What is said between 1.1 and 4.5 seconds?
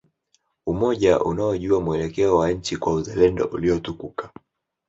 unaojua mwelekeo wa nchi kwa uzalendo uliotukuka